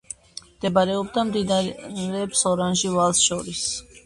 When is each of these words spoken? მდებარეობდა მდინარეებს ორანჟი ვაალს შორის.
მდებარეობდა 0.53 1.23
მდინარეებს 1.27 2.43
ორანჟი 2.53 2.93
ვაალს 2.97 3.23
შორის. 3.29 3.63